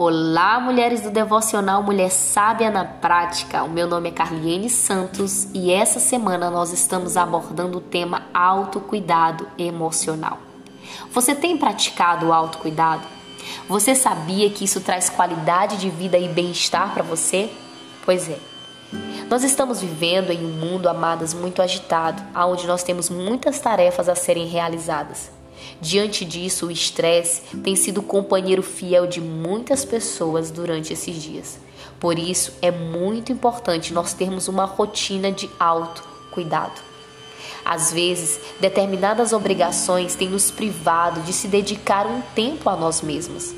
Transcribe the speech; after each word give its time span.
Olá, 0.00 0.60
mulheres 0.60 1.00
do 1.00 1.10
devocional 1.10 1.82
Mulher 1.82 2.12
Sábia 2.12 2.70
na 2.70 2.84
Prática. 2.84 3.64
O 3.64 3.68
meu 3.68 3.88
nome 3.88 4.10
é 4.10 4.12
Carliene 4.12 4.70
Santos 4.70 5.48
e 5.52 5.72
essa 5.72 5.98
semana 5.98 6.48
nós 6.52 6.72
estamos 6.72 7.16
abordando 7.16 7.78
o 7.78 7.80
tema 7.80 8.22
autocuidado 8.32 9.48
emocional. 9.58 10.38
Você 11.10 11.34
tem 11.34 11.58
praticado 11.58 12.26
o 12.26 12.32
autocuidado? 12.32 13.02
Você 13.68 13.92
sabia 13.92 14.48
que 14.50 14.66
isso 14.66 14.80
traz 14.80 15.10
qualidade 15.10 15.78
de 15.78 15.90
vida 15.90 16.16
e 16.16 16.28
bem-estar 16.28 16.94
para 16.94 17.02
você? 17.02 17.50
Pois 18.04 18.30
é. 18.30 18.38
Nós 19.28 19.42
estamos 19.42 19.80
vivendo 19.80 20.30
em 20.30 20.46
um 20.46 20.52
mundo, 20.60 20.88
amadas, 20.88 21.34
muito 21.34 21.60
agitado, 21.60 22.22
onde 22.36 22.68
nós 22.68 22.84
temos 22.84 23.10
muitas 23.10 23.58
tarefas 23.58 24.08
a 24.08 24.14
serem 24.14 24.46
realizadas. 24.46 25.37
Diante 25.80 26.24
disso, 26.24 26.66
o 26.66 26.70
estresse 26.70 27.56
tem 27.58 27.76
sido 27.76 28.02
companheiro 28.02 28.62
fiel 28.62 29.06
de 29.06 29.20
muitas 29.20 29.84
pessoas 29.84 30.50
durante 30.50 30.92
esses 30.92 31.22
dias. 31.22 31.58
Por 32.00 32.18
isso, 32.18 32.52
é 32.62 32.70
muito 32.70 33.32
importante 33.32 33.92
nós 33.92 34.12
termos 34.12 34.48
uma 34.48 34.64
rotina 34.64 35.32
de 35.32 35.48
autocuidado. 35.58 36.80
Às 37.64 37.92
vezes, 37.92 38.40
determinadas 38.60 39.32
obrigações 39.32 40.14
têm 40.14 40.30
nos 40.30 40.50
privado 40.50 41.20
de 41.20 41.32
se 41.32 41.48
dedicar 41.48 42.06
um 42.06 42.20
tempo 42.34 42.70
a 42.70 42.76
nós 42.76 43.02
mesmos. 43.02 43.54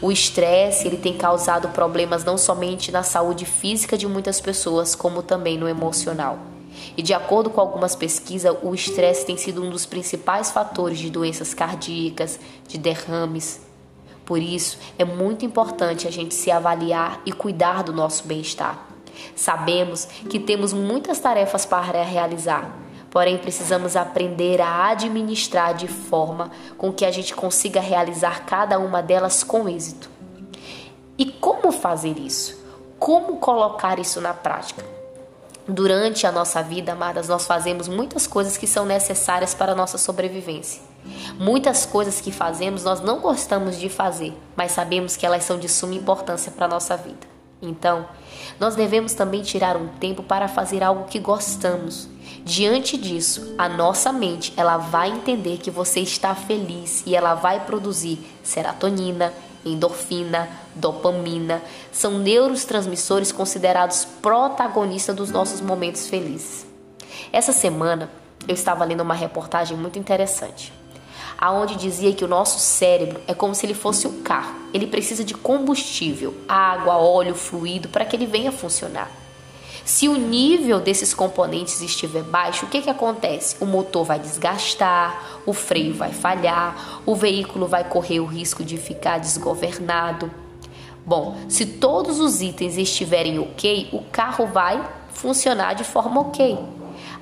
O 0.00 0.10
estresse 0.10 0.86
ele 0.86 0.96
tem 0.96 1.12
causado 1.16 1.68
problemas 1.68 2.24
não 2.24 2.38
somente 2.38 2.90
na 2.90 3.02
saúde 3.02 3.44
física 3.44 3.98
de 3.98 4.06
muitas 4.06 4.40
pessoas, 4.40 4.94
como 4.94 5.22
também 5.22 5.58
no 5.58 5.68
emocional. 5.68 6.38
E 6.96 7.02
de 7.02 7.14
acordo 7.14 7.50
com 7.50 7.60
algumas 7.60 7.94
pesquisas, 7.94 8.56
o 8.62 8.74
estresse 8.74 9.26
tem 9.26 9.36
sido 9.36 9.62
um 9.62 9.70
dos 9.70 9.86
principais 9.86 10.50
fatores 10.50 10.98
de 10.98 11.10
doenças 11.10 11.54
cardíacas, 11.54 12.38
de 12.66 12.78
derrames. 12.78 13.60
Por 14.24 14.40
isso, 14.40 14.78
é 14.98 15.04
muito 15.04 15.44
importante 15.44 16.06
a 16.06 16.10
gente 16.10 16.34
se 16.34 16.50
avaliar 16.50 17.20
e 17.26 17.32
cuidar 17.32 17.82
do 17.82 17.92
nosso 17.92 18.24
bem-estar. 18.24 18.86
Sabemos 19.34 20.04
que 20.04 20.38
temos 20.38 20.72
muitas 20.72 21.18
tarefas 21.18 21.66
para 21.66 22.02
realizar, 22.02 22.76
porém 23.10 23.38
precisamos 23.38 23.96
aprender 23.96 24.60
a 24.60 24.88
administrar 24.88 25.74
de 25.74 25.88
forma 25.88 26.50
com 26.78 26.92
que 26.92 27.04
a 27.04 27.10
gente 27.10 27.34
consiga 27.34 27.80
realizar 27.80 28.44
cada 28.46 28.78
uma 28.78 29.02
delas 29.02 29.42
com 29.42 29.68
êxito. 29.68 30.08
E 31.18 31.26
como 31.26 31.72
fazer 31.72 32.18
isso? 32.18 32.58
Como 32.98 33.36
colocar 33.38 33.98
isso 33.98 34.20
na 34.20 34.32
prática? 34.32 34.99
Durante 35.72 36.26
a 36.26 36.32
nossa 36.32 36.62
vida, 36.64 36.92
amadas, 36.92 37.28
nós 37.28 37.46
fazemos 37.46 37.86
muitas 37.86 38.26
coisas 38.26 38.56
que 38.56 38.66
são 38.66 38.84
necessárias 38.84 39.54
para 39.54 39.70
a 39.70 39.74
nossa 39.74 39.98
sobrevivência. 39.98 40.82
Muitas 41.38 41.86
coisas 41.86 42.20
que 42.20 42.32
fazemos 42.32 42.82
nós 42.82 43.00
não 43.00 43.20
gostamos 43.20 43.78
de 43.78 43.88
fazer, 43.88 44.36
mas 44.56 44.72
sabemos 44.72 45.16
que 45.16 45.24
elas 45.24 45.44
são 45.44 45.60
de 45.60 45.68
suma 45.68 45.94
importância 45.94 46.50
para 46.50 46.66
a 46.66 46.68
nossa 46.68 46.96
vida. 46.96 47.30
Então, 47.62 48.08
nós 48.58 48.74
devemos 48.74 49.14
também 49.14 49.42
tirar 49.42 49.76
um 49.76 49.86
tempo 49.86 50.24
para 50.24 50.48
fazer 50.48 50.82
algo 50.82 51.04
que 51.04 51.20
gostamos. 51.20 52.08
Diante 52.44 52.96
disso, 52.96 53.54
a 53.56 53.68
nossa 53.68 54.12
mente, 54.12 54.52
ela 54.56 54.76
vai 54.76 55.10
entender 55.10 55.58
que 55.58 55.70
você 55.70 56.00
está 56.00 56.34
feliz 56.34 57.04
e 57.06 57.14
ela 57.14 57.34
vai 57.34 57.64
produzir 57.64 58.18
serotonina, 58.42 59.32
endorfina, 59.64 60.48
dopamina, 60.74 61.62
são 61.92 62.18
neurotransmissores 62.18 63.32
considerados 63.32 64.04
protagonistas 64.22 65.14
dos 65.14 65.30
nossos 65.30 65.60
momentos 65.60 66.06
felizes. 66.08 66.66
Essa 67.32 67.52
semana 67.52 68.10
eu 68.48 68.54
estava 68.54 68.84
lendo 68.84 69.02
uma 69.02 69.14
reportagem 69.14 69.76
muito 69.76 69.98
interessante, 69.98 70.72
aonde 71.38 71.76
dizia 71.76 72.12
que 72.12 72.24
o 72.24 72.28
nosso 72.28 72.58
cérebro 72.58 73.20
é 73.26 73.34
como 73.34 73.54
se 73.54 73.66
ele 73.66 73.74
fosse 73.74 74.06
um 74.06 74.22
carro. 74.22 74.54
Ele 74.72 74.86
precisa 74.86 75.24
de 75.24 75.34
combustível, 75.34 76.34
água, 76.48 76.96
óleo, 76.96 77.34
fluido 77.34 77.88
para 77.88 78.04
que 78.04 78.16
ele 78.16 78.26
venha 78.26 78.52
funcionar. 78.52 79.10
Se 79.84 80.08
o 80.08 80.16
nível 80.16 80.80
desses 80.80 81.14
componentes 81.14 81.80
estiver 81.80 82.22
baixo, 82.22 82.66
o 82.66 82.68
que, 82.68 82.82
que 82.82 82.90
acontece? 82.90 83.56
O 83.60 83.66
motor 83.66 84.04
vai 84.04 84.18
desgastar, 84.18 85.40
o 85.46 85.52
freio 85.52 85.94
vai 85.94 86.12
falhar, 86.12 87.00
o 87.06 87.14
veículo 87.14 87.66
vai 87.66 87.84
correr 87.84 88.20
o 88.20 88.26
risco 88.26 88.62
de 88.62 88.76
ficar 88.76 89.18
desgovernado. 89.18 90.30
Bom, 91.04 91.36
se 91.48 91.66
todos 91.66 92.20
os 92.20 92.42
itens 92.42 92.76
estiverem 92.76 93.38
ok, 93.38 93.88
o 93.92 94.02
carro 94.12 94.46
vai 94.46 94.86
funcionar 95.08 95.74
de 95.74 95.84
forma 95.84 96.20
ok. 96.20 96.58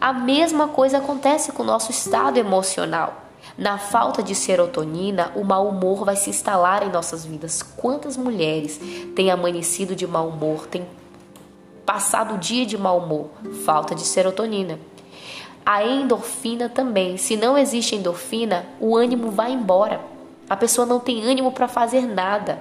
A 0.00 0.12
mesma 0.12 0.68
coisa 0.68 0.98
acontece 0.98 1.52
com 1.52 1.62
o 1.62 1.66
nosso 1.66 1.90
estado 1.90 2.38
emocional. 2.38 3.22
Na 3.56 3.78
falta 3.78 4.22
de 4.22 4.34
serotonina, 4.34 5.32
o 5.34 5.44
mau 5.44 5.68
humor 5.68 6.04
vai 6.04 6.16
se 6.16 6.28
instalar 6.28 6.86
em 6.86 6.90
nossas 6.90 7.24
vidas. 7.24 7.62
Quantas 7.62 8.16
mulheres 8.16 8.80
têm 9.14 9.30
amanhecido 9.30 9.94
de 9.94 10.06
mau 10.06 10.28
humor, 10.28 10.66
têm 10.66 10.86
passado 11.86 12.34
o 12.34 12.38
dia 12.38 12.66
de 12.66 12.76
mau 12.76 12.98
humor, 12.98 13.30
falta 13.64 13.94
de 13.94 14.02
serotonina. 14.02 14.78
A 15.64 15.84
endorfina 15.84 16.68
também. 16.68 17.16
Se 17.16 17.36
não 17.36 17.56
existe 17.56 17.94
endorfina, 17.94 18.66
o 18.78 18.96
ânimo 18.96 19.30
vai 19.30 19.52
embora. 19.52 20.00
A 20.50 20.56
pessoa 20.56 20.86
não 20.86 21.00
tem 21.00 21.24
ânimo 21.24 21.52
para 21.52 21.66
fazer 21.66 22.02
nada. 22.02 22.58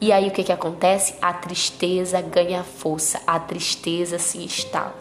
E 0.00 0.12
aí 0.12 0.28
o 0.28 0.30
que, 0.30 0.44
que 0.44 0.52
acontece? 0.52 1.14
A 1.20 1.32
tristeza 1.32 2.20
ganha 2.20 2.62
força, 2.62 3.20
a 3.26 3.38
tristeza 3.38 4.18
se 4.18 4.38
instala. 4.38 4.94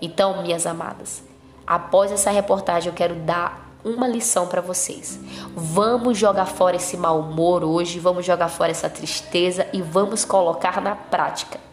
Então, 0.00 0.42
minhas 0.42 0.66
amadas, 0.66 1.22
após 1.66 2.12
essa 2.12 2.30
reportagem 2.30 2.88
eu 2.88 2.94
quero 2.94 3.14
dar 3.16 3.70
uma 3.84 4.06
lição 4.06 4.46
para 4.46 4.60
vocês. 4.60 5.18
Vamos 5.56 6.18
jogar 6.18 6.46
fora 6.46 6.76
esse 6.76 6.96
mau 6.96 7.20
humor 7.20 7.64
hoje, 7.64 7.98
vamos 7.98 8.24
jogar 8.24 8.48
fora 8.48 8.70
essa 8.70 8.88
tristeza 8.88 9.66
e 9.72 9.82
vamos 9.82 10.24
colocar 10.24 10.80
na 10.80 10.94
prática. 10.94 11.71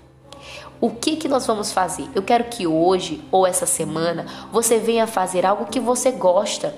O 0.81 0.89
que 0.89 1.17
que 1.17 1.27
nós 1.27 1.45
vamos 1.45 1.73
fazer? 1.73 2.07
Eu 2.15 2.23
quero 2.23 2.45
que 2.45 2.65
hoje 2.65 3.21
ou 3.29 3.45
essa 3.45 3.65
semana 3.65 4.25
você 4.49 4.77
venha 4.77 5.05
fazer 5.05 5.45
algo 5.45 5.65
que 5.65 5.79
você 5.79 6.09
gosta, 6.09 6.73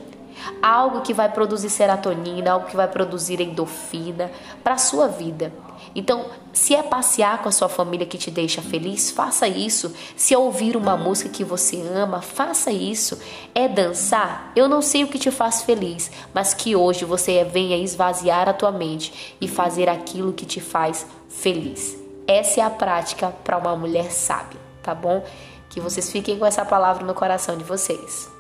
algo 0.59 1.01
que 1.01 1.13
vai 1.13 1.29
produzir 1.31 1.69
serotonina, 1.69 2.51
algo 2.51 2.65
que 2.65 2.75
vai 2.75 2.87
produzir 2.87 3.39
endorfina 3.39 4.31
para 4.63 4.73
a 4.73 4.79
sua 4.79 5.07
vida. 5.07 5.53
Então, 5.93 6.25
se 6.51 6.73
é 6.73 6.81
passear 6.81 7.43
com 7.43 7.49
a 7.49 7.51
sua 7.51 7.69
família 7.69 8.07
que 8.07 8.17
te 8.17 8.31
deixa 8.31 8.59
feliz, 8.59 9.11
faça 9.11 9.47
isso. 9.47 9.93
Se 10.15 10.33
é 10.33 10.37
ouvir 10.37 10.75
uma 10.75 10.97
música 10.97 11.29
que 11.29 11.43
você 11.43 11.79
ama, 11.81 12.21
faça 12.21 12.71
isso. 12.71 13.19
É 13.53 13.67
dançar? 13.67 14.51
Eu 14.55 14.67
não 14.67 14.81
sei 14.81 15.03
o 15.03 15.07
que 15.07 15.19
te 15.19 15.29
faz 15.29 15.61
feliz, 15.61 16.09
mas 16.33 16.55
que 16.55 16.75
hoje 16.75 17.05
você 17.05 17.43
venha 17.43 17.77
esvaziar 17.77 18.49
a 18.49 18.53
tua 18.53 18.71
mente 18.71 19.35
e 19.39 19.47
fazer 19.47 19.87
aquilo 19.87 20.33
que 20.33 20.45
te 20.45 20.59
faz 20.59 21.05
feliz. 21.29 22.00
Essa 22.31 22.61
é 22.61 22.63
a 22.63 22.69
prática 22.69 23.27
para 23.43 23.57
uma 23.57 23.75
mulher 23.75 24.09
sábia, 24.09 24.57
tá 24.81 24.95
bom? 24.95 25.21
Que 25.69 25.81
vocês 25.81 26.09
fiquem 26.09 26.39
com 26.39 26.45
essa 26.45 26.63
palavra 26.63 27.05
no 27.05 27.13
coração 27.13 27.57
de 27.57 27.63
vocês. 27.65 28.31